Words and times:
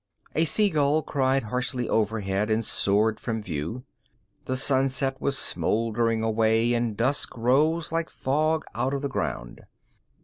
_A 0.33 0.45
seagull 0.45 1.03
cried 1.03 1.43
harshly 1.43 1.87
overhead 1.87 2.49
and 2.49 2.65
soared 2.65 3.19
from 3.19 3.39
view. 3.39 3.83
The 4.45 4.57
sunset 4.57 5.21
was 5.21 5.37
smoldering 5.37 6.23
away 6.23 6.73
and 6.73 6.97
dusk 6.97 7.37
rose 7.37 7.91
like 7.91 8.09
fog 8.09 8.65
out 8.73 8.95
of 8.95 9.03
the 9.03 9.09
ground. 9.09 9.61